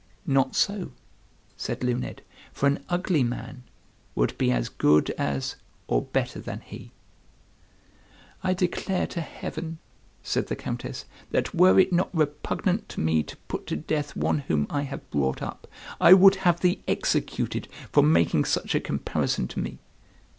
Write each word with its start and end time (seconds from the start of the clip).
"Not 0.25 0.55
so," 0.55 0.93
said 1.55 1.83
Luned, 1.83 2.23
"for 2.51 2.65
an 2.65 2.83
ugly 2.89 3.21
man 3.23 3.61
would 4.15 4.35
be 4.39 4.51
as 4.51 4.67
good 4.67 5.11
as 5.11 5.57
or 5.85 6.01
better 6.01 6.39
than 6.39 6.61
he." 6.61 6.89
"I 8.43 8.55
declare 8.55 9.05
to 9.05 9.21
Heaven," 9.21 9.77
said 10.23 10.47
the 10.47 10.55
Countess, 10.55 11.05
"that 11.29 11.53
were 11.53 11.77
it 11.79 11.93
not 11.93 12.09
repugnant 12.15 12.89
to 12.89 12.99
me 12.99 13.21
to 13.21 13.37
put 13.47 13.67
to 13.67 13.75
death 13.75 14.15
one 14.15 14.39
whom 14.39 14.65
I 14.71 14.81
have 14.81 15.07
brought 15.11 15.43
up, 15.43 15.67
I 15.99 16.13
would 16.13 16.35
have 16.37 16.61
thee 16.61 16.81
executed 16.87 17.67
for 17.91 18.01
making 18.01 18.45
such 18.45 18.73
a 18.73 18.79
comparison 18.79 19.47
to 19.49 19.59
me. 19.59 19.77